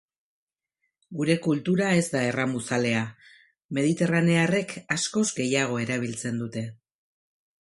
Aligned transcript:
Gure 1.19 1.35
kultura 1.47 1.89
ez 1.97 2.07
da 2.15 2.23
erramuzalea, 2.29 3.03
mediterranearrek 3.81 4.77
askoz 4.99 5.27
gehiago 5.43 5.83
erabiltzen 5.87 6.45
dute. 6.45 6.67